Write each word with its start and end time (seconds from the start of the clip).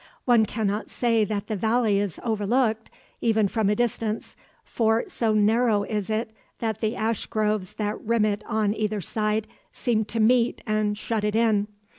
One 0.25 0.47
cannot 0.47 0.89
say 0.89 1.23
that 1.25 1.45
the 1.45 1.55
valley 1.55 1.99
is 1.99 2.19
overlooked, 2.23 2.89
even 3.21 3.47
from 3.47 3.69
a 3.69 3.75
distance, 3.75 4.35
for 4.63 5.03
so 5.05 5.31
narrow 5.35 5.83
is 5.83 6.09
it 6.09 6.31
that 6.57 6.81
the 6.81 6.95
ashgroves 6.95 7.73
that 7.75 8.01
rim 8.01 8.25
it 8.25 8.41
on 8.47 8.73
either 8.73 9.01
side 9.01 9.45
seem 9.71 10.05
to 10.05 10.19
meet 10.19 10.63
and 10.65 10.97
shut 10.97 11.23
it 11.23 11.35
in. 11.35 11.67